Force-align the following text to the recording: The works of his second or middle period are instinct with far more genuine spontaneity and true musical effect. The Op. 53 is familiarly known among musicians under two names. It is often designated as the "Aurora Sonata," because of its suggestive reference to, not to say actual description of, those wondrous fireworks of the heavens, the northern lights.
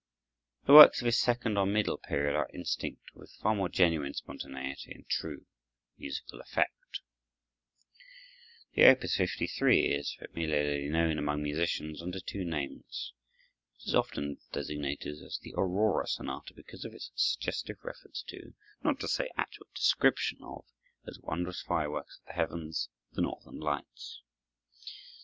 The 0.65 0.73
works 0.73 0.99
of 1.03 1.05
his 1.05 1.21
second 1.21 1.59
or 1.59 1.67
middle 1.67 1.99
period 1.99 2.35
are 2.35 2.49
instinct 2.51 3.13
with 3.13 3.33
far 3.35 3.53
more 3.53 3.69
genuine 3.69 4.15
spontaneity 4.15 4.91
and 4.93 5.07
true 5.07 5.45
musical 5.95 6.41
effect. 6.41 7.01
The 8.73 8.89
Op. 8.89 9.01
53 9.01 9.93
is 9.93 10.15
familiarly 10.17 10.89
known 10.89 11.19
among 11.19 11.43
musicians 11.43 12.01
under 12.01 12.19
two 12.19 12.43
names. 12.43 13.13
It 13.77 13.89
is 13.89 13.93
often 13.93 14.39
designated 14.51 15.21
as 15.21 15.37
the 15.37 15.53
"Aurora 15.55 16.07
Sonata," 16.07 16.55
because 16.55 16.83
of 16.83 16.95
its 16.95 17.11
suggestive 17.13 17.77
reference 17.83 18.23
to, 18.29 18.55
not 18.83 18.99
to 19.01 19.07
say 19.07 19.29
actual 19.37 19.67
description 19.75 20.39
of, 20.41 20.65
those 21.05 21.19
wondrous 21.19 21.61
fireworks 21.61 22.17
of 22.21 22.25
the 22.25 22.33
heavens, 22.33 22.89
the 23.13 23.21
northern 23.21 23.59
lights. 23.59 24.23